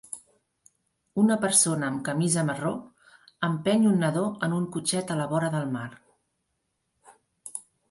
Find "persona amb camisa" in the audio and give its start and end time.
1.43-2.45